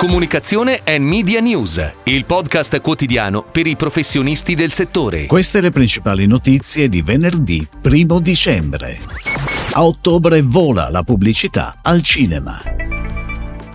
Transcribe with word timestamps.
Comunicazione 0.00 0.80
e 0.82 0.98
Media 0.98 1.40
News, 1.40 1.92
il 2.04 2.24
podcast 2.24 2.80
quotidiano 2.80 3.44
per 3.44 3.66
i 3.66 3.76
professionisti 3.76 4.54
del 4.54 4.72
settore. 4.72 5.26
Queste 5.26 5.60
le 5.60 5.68
principali 5.68 6.26
notizie 6.26 6.88
di 6.88 7.02
venerdì 7.02 7.68
1 7.82 8.18
dicembre. 8.20 8.98
A 9.72 9.84
ottobre 9.84 10.40
vola 10.40 10.88
la 10.88 11.02
pubblicità 11.02 11.74
al 11.82 12.00
cinema. 12.00 12.62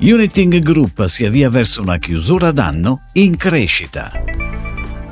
Uniting 0.00 0.60
Group 0.60 1.04
si 1.04 1.26
avvia 1.26 1.50
verso 1.50 1.82
una 1.82 1.98
chiusura 1.98 2.52
d'anno 2.52 3.02
in 3.12 3.36
crescita. 3.36 4.10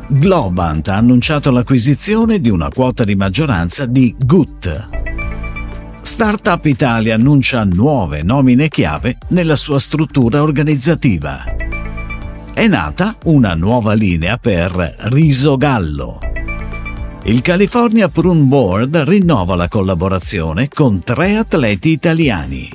Globant 0.06 0.88
ha 0.88 0.96
annunciato 0.96 1.50
l'acquisizione 1.50 2.40
di 2.40 2.48
una 2.48 2.70
quota 2.70 3.04
di 3.04 3.16
maggioranza 3.16 3.84
di 3.84 4.14
GUT. 4.18 5.01
Startup 6.02 6.62
Italia 6.66 7.14
annuncia 7.14 7.62
nuove 7.64 8.22
nomine 8.22 8.68
chiave 8.68 9.18
nella 9.28 9.54
sua 9.54 9.78
struttura 9.78 10.42
organizzativa. 10.42 11.44
È 12.52 12.66
nata 12.66 13.14
una 13.24 13.54
nuova 13.54 13.94
linea 13.94 14.36
per 14.36 14.72
Riso 15.10 15.56
Gallo. 15.56 16.18
Il 17.22 17.40
California 17.40 18.08
Prune 18.08 18.42
Board 18.42 18.96
rinnova 18.96 19.54
la 19.54 19.68
collaborazione 19.68 20.68
con 20.68 21.00
tre 21.02 21.36
atleti 21.36 21.90
italiani. 21.90 22.68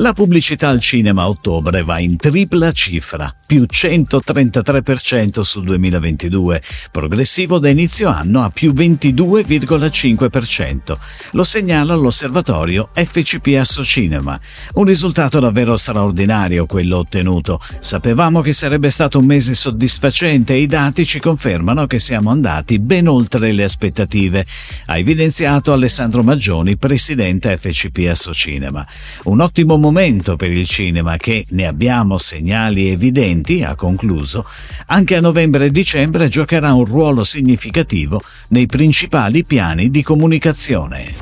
La 0.00 0.14
pubblicità 0.14 0.70
al 0.70 0.80
cinema 0.80 1.24
a 1.24 1.28
ottobre 1.28 1.82
va 1.82 2.00
in 2.00 2.16
tripla 2.16 2.72
cifra, 2.72 3.36
più 3.46 3.66
133% 3.70 5.40
sul 5.40 5.64
2022, 5.64 6.62
progressivo 6.90 7.58
da 7.58 7.68
inizio 7.68 8.08
anno 8.08 8.42
a 8.42 8.48
più 8.48 8.72
22,5%. 8.72 10.96
Lo 11.32 11.44
segnala 11.44 11.94
l'osservatorio 11.94 12.88
FCPS 12.94 13.82
Cinema. 13.84 14.40
Un 14.76 14.84
risultato 14.84 15.38
davvero 15.38 15.76
straordinario 15.76 16.64
quello 16.64 16.96
ottenuto. 16.96 17.60
Sapevamo 17.80 18.40
che 18.40 18.52
sarebbe 18.52 18.88
stato 18.88 19.18
un 19.18 19.26
mese 19.26 19.52
soddisfacente 19.52 20.54
e 20.54 20.62
i 20.62 20.66
dati 20.66 21.04
ci 21.04 21.20
confermano 21.20 21.86
che 21.86 21.98
siamo 21.98 22.30
andati 22.30 22.78
ben 22.78 23.06
oltre 23.06 23.52
le 23.52 23.64
aspettative, 23.64 24.46
ha 24.86 24.96
evidenziato 24.96 25.74
Alessandro 25.74 26.22
Maggioni, 26.22 26.78
presidente 26.78 27.54
FCPS 27.58 28.30
Cinema. 28.32 28.86
Un 29.24 29.40
ottimo 29.40 29.76
momento 29.76 29.88
momento 29.90 30.36
per 30.36 30.52
il 30.52 30.66
cinema 30.66 31.16
che, 31.16 31.44
ne 31.48 31.66
abbiamo 31.66 32.16
segnali 32.16 32.90
evidenti, 32.90 33.64
ha 33.64 33.74
concluso, 33.74 34.46
anche 34.86 35.16
a 35.16 35.20
novembre 35.20 35.66
e 35.66 35.70
dicembre 35.70 36.28
giocherà 36.28 36.72
un 36.72 36.84
ruolo 36.84 37.24
significativo 37.24 38.22
nei 38.50 38.66
principali 38.66 39.44
piani 39.44 39.90
di 39.90 40.04
comunicazione. 40.04 41.14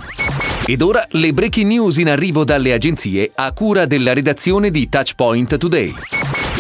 Ed 0.67 0.83
ora 0.83 1.07
le 1.13 1.33
breaking 1.33 1.67
news 1.67 1.97
in 1.97 2.11
arrivo 2.11 2.45
dalle 2.45 2.75
agenzie 2.75 3.31
a 3.35 3.53
cura 3.53 3.87
della 3.87 4.13
redazione 4.13 4.69
di 4.69 4.87
Touchpoint 4.91 5.57
Today. 5.57 5.95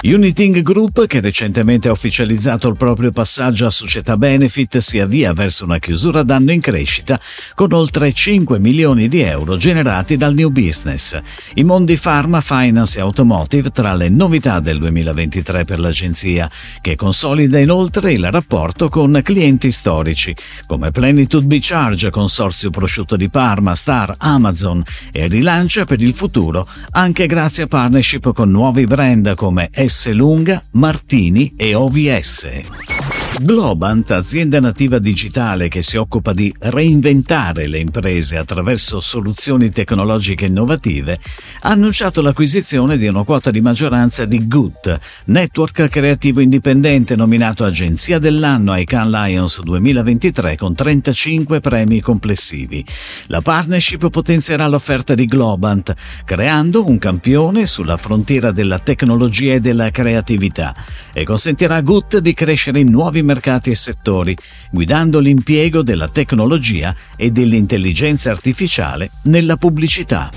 Uniting 0.00 0.62
Group, 0.62 1.06
che 1.06 1.20
recentemente 1.20 1.88
ha 1.88 1.92
ufficializzato 1.92 2.68
il 2.68 2.76
proprio 2.76 3.10
passaggio 3.10 3.66
a 3.66 3.70
società 3.70 4.16
benefit, 4.16 4.78
si 4.78 5.00
avvia 5.00 5.32
verso 5.32 5.64
una 5.64 5.80
chiusura 5.80 6.22
d'anno 6.22 6.52
in 6.52 6.60
crescita 6.60 7.20
con 7.54 7.72
oltre 7.72 8.12
5 8.12 8.60
milioni 8.60 9.08
di 9.08 9.20
euro 9.20 9.56
generati 9.56 10.16
dal 10.16 10.34
new 10.34 10.50
business. 10.50 11.20
I 11.54 11.64
mondi 11.64 11.96
pharma, 11.96 12.40
finance 12.40 12.98
e 12.98 13.02
automotive 13.02 13.70
tra 13.70 13.92
le 13.94 14.08
novità 14.08 14.60
del 14.60 14.78
2023 14.78 15.64
per 15.64 15.80
l'agenzia, 15.80 16.48
che 16.80 16.94
consolida 16.94 17.58
inoltre 17.58 18.12
il 18.12 18.30
rapporto 18.30 18.88
con 18.88 19.20
clienti 19.22 19.72
storici, 19.72 20.34
come 20.66 20.92
Plenitude 20.92 21.46
B-Charge, 21.46 22.10
Consorzio 22.10 22.70
Prosciutto 22.70 23.16
di 23.16 23.28
Parma, 23.28 23.74
Star, 23.74 24.14
Amazon 24.18 24.82
e 25.10 25.26
rilancia 25.26 25.84
per 25.84 26.00
il 26.00 26.14
futuro 26.14 26.68
anche 26.92 27.26
grazie 27.26 27.64
a 27.64 27.66
partnership 27.66 28.32
con 28.32 28.50
nuovi 28.50 28.84
brand 28.84 29.34
come 29.34 29.68
S. 29.88 30.10
Lunga, 30.12 30.62
Martini 30.72 31.54
e 31.56 31.74
OVS. 31.74 32.97
Globant, 33.36 34.10
azienda 34.10 34.58
nativa 34.58 34.98
digitale 34.98 35.68
che 35.68 35.80
si 35.80 35.96
occupa 35.96 36.32
di 36.32 36.52
reinventare 36.58 37.68
le 37.68 37.78
imprese 37.78 38.36
attraverso 38.36 39.00
soluzioni 39.00 39.70
tecnologiche 39.70 40.46
innovative, 40.46 41.20
ha 41.60 41.68
annunciato 41.70 42.20
l'acquisizione 42.20 42.98
di 42.98 43.06
una 43.06 43.22
quota 43.22 43.52
di 43.52 43.60
maggioranza 43.60 44.24
di 44.24 44.48
Good, 44.48 44.98
network 45.26 45.88
creativo 45.88 46.40
indipendente 46.40 47.14
nominato 47.14 47.64
Agenzia 47.64 48.18
dell'anno 48.18 48.72
ai 48.72 48.84
Cannes 48.84 49.12
Lions 49.12 49.62
2023 49.62 50.56
con 50.56 50.74
35 50.74 51.60
premi 51.60 52.00
complessivi. 52.00 52.84
La 53.26 53.40
partnership 53.40 54.10
potenzierà 54.10 54.66
l'offerta 54.66 55.14
di 55.14 55.26
Globant, 55.26 55.94
creando 56.24 56.88
un 56.88 56.98
campione 56.98 57.66
sulla 57.66 57.96
frontiera 57.96 58.50
della 58.50 58.80
tecnologia 58.80 59.54
e 59.54 59.60
della 59.60 59.90
creatività 59.92 60.74
e 61.12 61.22
consentirà 61.22 61.76
a 61.76 61.82
Good 61.82 62.18
di 62.18 62.34
crescere 62.34 62.80
in 62.80 62.90
nuovi 62.90 63.17
mercati 63.22 63.70
e 63.70 63.74
settori, 63.74 64.36
guidando 64.70 65.18
l'impiego 65.18 65.82
della 65.82 66.08
tecnologia 66.08 66.94
e 67.16 67.30
dell'intelligenza 67.30 68.30
artificiale 68.30 69.10
nella 69.24 69.56
pubblicità. 69.56 70.30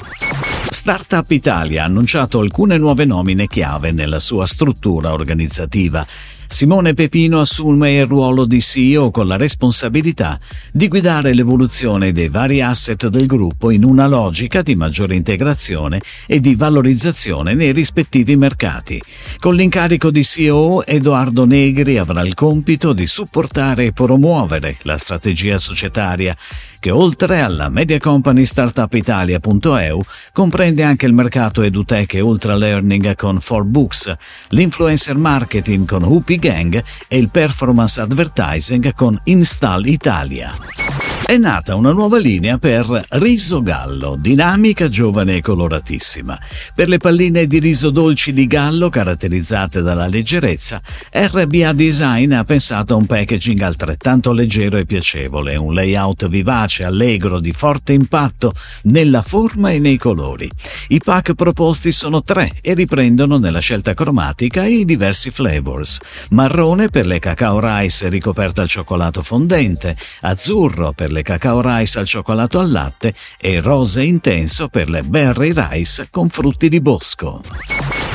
Startup 0.69 1.29
Italia 1.29 1.83
ha 1.83 1.85
annunciato 1.85 2.39
alcune 2.39 2.77
nuove 2.77 3.05
nomine 3.05 3.47
chiave 3.47 3.91
nella 3.91 4.19
sua 4.19 4.45
struttura 4.45 5.11
organizzativa 5.11 6.05
Simone 6.51 6.93
Pepino 6.93 7.39
assume 7.39 7.93
il 7.93 8.05
ruolo 8.05 8.43
di 8.43 8.59
CEO 8.59 9.09
con 9.09 9.25
la 9.25 9.37
responsabilità 9.37 10.37
di 10.73 10.89
guidare 10.89 11.33
l'evoluzione 11.33 12.11
dei 12.11 12.27
vari 12.27 12.61
asset 12.61 13.07
del 13.07 13.25
gruppo 13.25 13.71
in 13.71 13.85
una 13.85 14.05
logica 14.05 14.61
di 14.61 14.75
maggiore 14.75 15.15
integrazione 15.15 16.01
e 16.27 16.41
di 16.41 16.55
valorizzazione 16.55 17.53
nei 17.53 17.71
rispettivi 17.71 18.35
mercati. 18.35 19.01
Con 19.39 19.55
l'incarico 19.55 20.11
di 20.11 20.25
CEO, 20.25 20.85
Edoardo 20.85 21.45
Negri 21.45 21.97
avrà 21.97 22.21
il 22.21 22.33
compito 22.33 22.91
di 22.91 23.07
supportare 23.07 23.85
e 23.85 23.93
promuovere 23.93 24.75
la 24.81 24.97
strategia 24.97 25.57
societaria 25.57 26.35
che 26.81 26.89
oltre 26.89 27.41
alla 27.41 27.69
media 27.69 27.99
company 27.99 28.43
startupitalia.eu 28.43 30.01
comprende 30.33 30.83
anche 30.83 31.05
il 31.05 31.13
mercato 31.13 31.61
edutech 31.61 32.15
e 32.15 32.21
ultra 32.21 32.55
learning 32.55 33.15
con 33.15 33.35
4Books, 33.35 34.11
l'influencer 34.49 35.15
marketing 35.15 35.87
con 35.87 36.01
Hoopy 36.03 36.39
Gang 36.41 36.83
e 37.07 37.17
il 37.17 37.29
performance 37.29 38.01
advertising 38.01 38.93
con 38.93 39.17
Install 39.23 39.85
Italia 39.85 41.00
è 41.31 41.37
nata 41.37 41.75
una 41.75 41.93
nuova 41.93 42.17
linea 42.17 42.57
per 42.57 43.05
riso 43.11 43.61
gallo, 43.61 44.17
dinamica, 44.19 44.89
giovane 44.89 45.37
e 45.37 45.41
coloratissima. 45.41 46.37
Per 46.75 46.89
le 46.89 46.97
palline 46.97 47.47
di 47.47 47.59
riso 47.59 47.89
dolci 47.89 48.33
di 48.33 48.45
gallo, 48.47 48.89
caratterizzate 48.89 49.81
dalla 49.81 50.07
leggerezza, 50.07 50.81
RBA 51.09 51.71
Design 51.71 52.33
ha 52.33 52.43
pensato 52.43 52.93
a 52.93 52.97
un 52.97 53.05
packaging 53.05 53.61
altrettanto 53.61 54.33
leggero 54.33 54.75
e 54.75 54.85
piacevole, 54.85 55.55
un 55.55 55.73
layout 55.73 56.27
vivace, 56.27 56.83
allegro, 56.83 57.39
di 57.39 57.53
forte 57.53 57.93
impatto 57.93 58.51
nella 58.83 59.21
forma 59.21 59.71
e 59.71 59.79
nei 59.79 59.97
colori. 59.97 60.51
I 60.89 60.99
pack 60.99 61.33
proposti 61.35 61.93
sono 61.93 62.21
tre 62.23 62.57
e 62.59 62.73
riprendono 62.73 63.37
nella 63.37 63.59
scelta 63.59 63.93
cromatica 63.93 64.65
i 64.65 64.83
diversi 64.83 65.31
flavors. 65.31 65.97
Marrone 66.31 66.89
per 66.89 67.05
le 67.05 67.19
cacao 67.19 67.61
rice 67.61 68.09
ricoperta 68.09 68.63
al 68.63 68.67
cioccolato 68.67 69.23
fondente, 69.23 69.95
azzurro 70.19 70.91
per 70.91 71.09
le 71.09 71.19
le 71.21 71.23
cacao 71.23 71.61
rice 71.61 71.99
al 71.99 72.05
cioccolato 72.05 72.59
al 72.59 72.71
latte 72.71 73.13
e 73.39 73.61
rosa 73.61 74.01
intenso 74.01 74.67
per 74.67 74.89
le 74.89 75.03
berry 75.03 75.53
rice 75.53 76.07
con 76.09 76.29
frutti 76.29 76.67
di 76.67 76.81
bosco. 76.81 77.41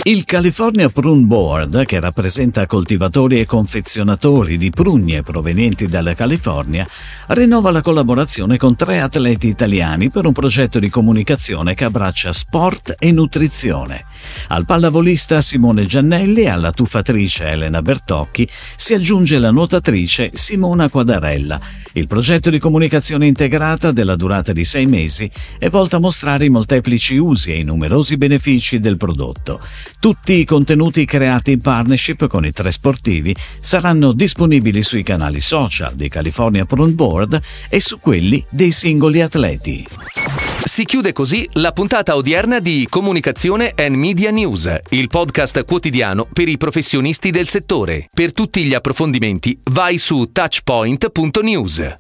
Il 0.06 0.24
California 0.24 0.88
Prune 0.88 1.24
Board, 1.24 1.84
che 1.84 1.98
rappresenta 1.98 2.64
coltivatori 2.66 3.40
e 3.40 3.44
confezionatori 3.44 4.56
di 4.56 4.70
prugne 4.70 5.24
provenienti 5.24 5.88
dalla 5.88 6.14
California, 6.14 6.86
rinnova 7.30 7.72
la 7.72 7.82
collaborazione 7.82 8.56
con 8.56 8.76
tre 8.76 9.00
atleti 9.00 9.48
italiani 9.48 10.08
per 10.08 10.24
un 10.24 10.32
progetto 10.32 10.78
di 10.78 10.88
comunicazione 10.88 11.74
che 11.74 11.86
abbraccia 11.86 12.32
sport 12.32 12.94
e 13.00 13.10
nutrizione. 13.10 14.04
Al 14.46 14.64
pallavolista 14.64 15.40
Simone 15.40 15.86
Giannelli 15.86 16.42
e 16.42 16.50
alla 16.50 16.70
tuffatrice 16.70 17.46
Elena 17.46 17.82
Bertocchi 17.82 18.48
si 18.76 18.94
aggiunge 18.94 19.40
la 19.40 19.50
nuotatrice 19.50 20.30
Simona 20.34 20.88
Quadarella. 20.88 21.60
Il 21.94 22.06
progetto 22.06 22.50
di 22.50 22.58
comunicazione 22.60 23.26
integrata 23.26 23.90
della 23.90 24.16
durata 24.16 24.52
di 24.52 24.64
sei 24.64 24.86
mesi 24.86 25.28
è 25.58 25.70
volto 25.70 25.96
a 25.96 25.98
mostrare 25.98 26.44
i 26.44 26.50
molteplici 26.50 27.16
usi 27.16 27.52
e 27.52 27.58
i 27.58 27.64
numerosi 27.64 28.18
benefici 28.18 28.78
del 28.78 28.98
prodotto. 28.98 29.60
Tutti 30.06 30.34
i 30.34 30.44
contenuti 30.44 31.04
creati 31.04 31.50
in 31.50 31.60
partnership 31.60 32.28
con 32.28 32.46
i 32.46 32.52
tre 32.52 32.70
sportivi 32.70 33.34
saranno 33.58 34.12
disponibili 34.12 34.80
sui 34.80 35.02
canali 35.02 35.40
social 35.40 35.96
di 35.96 36.08
California 36.08 36.64
Prune 36.64 36.92
Board 36.92 37.40
e 37.68 37.80
su 37.80 37.98
quelli 37.98 38.44
dei 38.48 38.70
singoli 38.70 39.20
atleti. 39.20 39.84
Si 40.62 40.84
chiude 40.84 41.12
così 41.12 41.48
la 41.54 41.72
puntata 41.72 42.14
odierna 42.14 42.60
di 42.60 42.86
Comunicazione 42.88 43.72
and 43.74 43.96
Media 43.96 44.30
News, 44.30 44.72
il 44.90 45.08
podcast 45.08 45.64
quotidiano 45.64 46.28
per 46.32 46.46
i 46.46 46.56
professionisti 46.56 47.32
del 47.32 47.48
settore. 47.48 48.08
Per 48.14 48.32
tutti 48.32 48.62
gli 48.62 48.74
approfondimenti 48.74 49.58
vai 49.72 49.98
su 49.98 50.30
touchpoint.news. 50.30 51.98